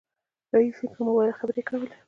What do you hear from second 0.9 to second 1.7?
په موبایل خبرې